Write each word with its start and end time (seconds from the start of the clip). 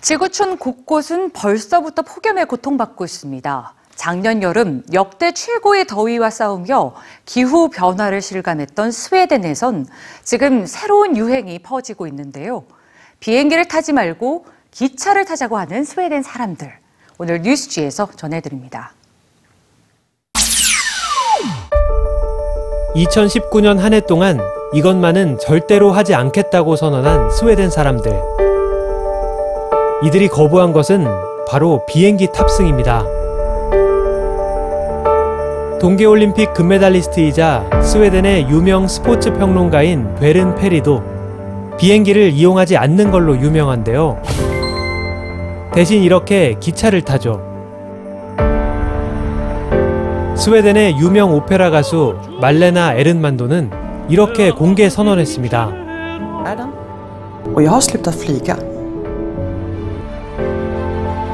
지구촌 0.00 0.56
곳곳은 0.56 1.30
벌써부터 1.30 2.02
폭염에 2.02 2.44
고통받고 2.44 3.04
있습니다. 3.04 3.74
작년 3.94 4.42
여름 4.42 4.82
역대 4.94 5.32
최고의 5.32 5.86
더위와 5.86 6.30
싸우며 6.30 6.94
기후 7.26 7.68
변화를 7.68 8.22
실감했던 8.22 8.92
스웨덴에선 8.92 9.86
지금 10.24 10.64
새로운 10.64 11.16
유행이 11.18 11.58
퍼지고 11.58 12.06
있는데요. 12.06 12.64
비행기를 13.20 13.68
타지 13.68 13.92
말고 13.92 14.46
기차를 14.70 15.26
타자고 15.26 15.58
하는 15.58 15.84
스웨덴 15.84 16.22
사람들. 16.22 16.72
오늘 17.18 17.42
뉴스지에서 17.42 18.08
전해드립니다. 18.16 18.92
2019년 22.94 23.76
한 23.78 23.92
해 23.92 24.00
동안 24.00 24.40
이것만은 24.72 25.38
절대로 25.38 25.92
하지 25.92 26.14
않겠다고 26.14 26.76
선언한 26.76 27.30
스웨덴 27.30 27.68
사람들. 27.70 28.49
이들이 30.02 30.28
거부한 30.28 30.72
것은 30.72 31.06
바로 31.48 31.84
비행기 31.86 32.28
탑승입니다. 32.32 33.04
동계올림픽 35.78 36.54
금메달리스트이자 36.54 37.82
스웨덴의 37.82 38.48
유명 38.48 38.88
스포츠 38.88 39.32
평론가인 39.32 40.14
베른 40.16 40.54
페리도 40.54 41.02
비행기를 41.78 42.30
이용하지 42.32 42.76
않는 42.78 43.10
걸로 43.10 43.36
유명한데요. 43.36 44.22
대신 45.74 46.02
이렇게 46.02 46.56
기차를 46.58 47.02
타죠. 47.02 47.42
스웨덴의 50.36 50.98
유명 50.98 51.34
오페라 51.34 51.68
가수 51.68 52.16
말레나 52.40 52.94
에른만도는 52.94 53.70
이렇게 54.08 54.50
공개 54.50 54.88
선언했습니다. 54.88 55.70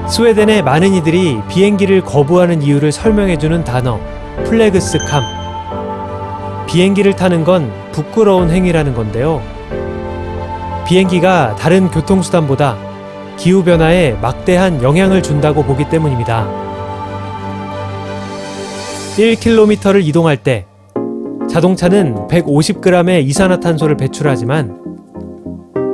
스웨덴의 0.08 0.62
많은 0.62 0.94
이들이 0.94 1.40
비행기를 1.48 2.02
거부하는 2.02 2.62
이유를 2.62 2.92
설명해주는 2.92 3.64
단어 3.64 3.98
플래그스 4.44 4.98
캄. 5.08 5.24
비행기를 6.66 7.16
타는 7.16 7.44
건 7.44 7.72
부끄러운 7.92 8.50
행위라는 8.50 8.94
건데요. 8.94 9.42
비행기가 10.86 11.56
다른 11.56 11.90
교통수단보다 11.90 12.76
기후변화에 13.36 14.12
막대한 14.22 14.82
영향을 14.82 15.22
준다고 15.22 15.64
보기 15.64 15.88
때문입니다. 15.88 16.46
1km를 19.16 20.06
이동할 20.06 20.36
때 20.36 20.66
자동차는 21.50 22.28
150g의 22.28 23.26
이산화탄소를 23.26 23.96
배출하지만 23.96 24.80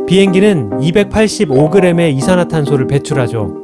비행기는 0.07 0.71
285g의 0.81 2.15
이산화탄소를 2.17 2.87
배출하죠. 2.87 3.62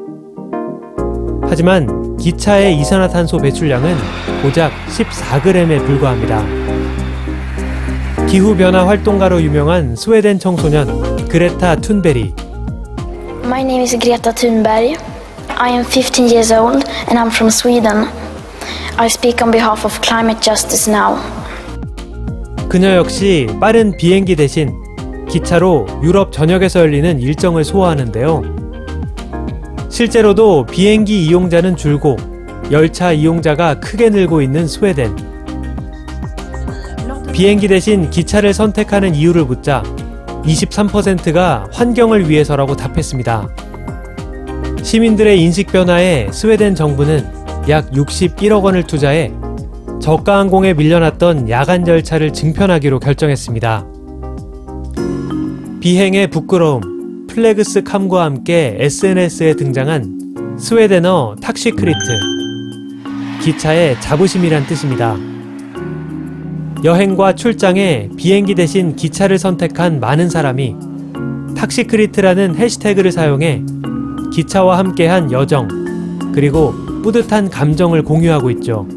하지만 1.48 2.16
기차의 2.18 2.78
이산화탄소 2.78 3.38
배출량은 3.38 3.96
고작 4.42 4.70
14g에 4.88 5.84
불과합니다. 5.86 6.44
기후변화 8.28 8.86
활동가로 8.86 9.40
유명한 9.40 9.96
스웨덴 9.96 10.38
청소년 10.38 11.26
그레타 11.28 11.76
툰베리. 11.76 12.34
My 13.44 13.62
name 13.62 13.82
is 13.82 13.96
Greta 13.98 14.32
Thunberg. 14.34 14.98
I 15.56 15.70
am 15.72 15.84
15 15.84 16.28
years 16.28 16.52
old 16.52 16.84
and 17.08 17.18
I'm 17.18 17.28
from 17.28 17.48
Sweden. 17.48 18.06
I 18.98 19.06
speak 19.06 19.42
on 19.42 19.50
behalf 19.50 19.86
of 19.86 19.98
climate 20.02 20.42
justice 20.42 20.90
now. 20.90 21.16
그녀 22.68 22.94
역시 22.96 23.46
빠른 23.58 23.96
비행기 23.96 24.36
대신 24.36 24.74
기차로 25.30 25.86
유럽 26.02 26.32
전역에서 26.32 26.80
열리는 26.80 27.18
일정을 27.18 27.64
소화하는데요. 27.64 28.57
실제로도 29.88 30.66
비행기 30.66 31.24
이용자는 31.26 31.76
줄고 31.76 32.16
열차 32.70 33.12
이용자가 33.12 33.80
크게 33.80 34.10
늘고 34.10 34.42
있는 34.42 34.66
스웨덴. 34.66 35.16
비행기 37.32 37.68
대신 37.68 38.10
기차를 38.10 38.52
선택하는 38.52 39.14
이유를 39.14 39.44
묻자 39.44 39.82
23%가 40.44 41.68
환경을 41.72 42.28
위해서라고 42.28 42.76
답했습니다. 42.76 43.48
시민들의 44.82 45.40
인식 45.40 45.68
변화에 45.68 46.28
스웨덴 46.32 46.74
정부는 46.74 47.26
약 47.68 47.90
61억 47.90 48.62
원을 48.62 48.84
투자해 48.84 49.32
저가 50.00 50.38
항공에 50.38 50.74
밀려났던 50.74 51.48
야간 51.50 51.86
열차를 51.86 52.32
증편하기로 52.32 53.00
결정했습니다. 53.00 53.86
비행의 55.80 56.28
부끄러움, 56.28 56.97
flygskam과 57.38 58.24
함께 58.24 58.74
SNS에 58.80 59.54
등장한 59.54 60.56
스웨덴어 60.58 61.36
tågskryt. 61.40 61.96
기차의 63.40 64.00
자부심이란 64.00 64.66
뜻입니다. 64.66 65.16
여행과 66.82 67.36
출장에 67.36 68.08
비행기 68.16 68.56
대신 68.56 68.96
기차를 68.96 69.38
선택한 69.38 70.00
많은 70.00 70.28
사람이 70.28 70.74
tågskryt라는 71.56 72.56
해시태그를 72.56 73.12
사용해 73.12 73.62
기차와 74.32 74.76
함께한 74.78 75.30
여정, 75.30 76.32
그리고 76.34 76.72
뿌듯한 77.04 77.50
감정을 77.50 78.02
공유하고 78.02 78.50
있죠. 78.50 78.88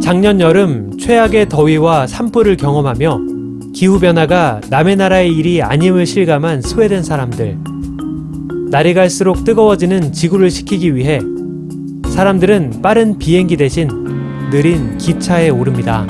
작년 0.00 0.38
여름 0.38 0.96
최악의 0.96 1.48
더위와 1.48 2.06
산불을 2.06 2.56
경험하며 2.58 3.39
기후변화가 3.72 4.62
남의 4.68 4.96
나라의 4.96 5.34
일이 5.34 5.62
아님을 5.62 6.06
실감한 6.06 6.62
스웨덴 6.62 7.02
사람들. 7.02 7.58
날이 8.70 8.94
갈수록 8.94 9.44
뜨거워지는 9.44 10.12
지구를 10.12 10.50
식히기 10.50 10.94
위해 10.94 11.20
사람들은 12.08 12.82
빠른 12.82 13.18
비행기 13.18 13.56
대신 13.56 13.88
느린 14.50 14.96
기차에 14.98 15.48
오릅니다. 15.48 16.06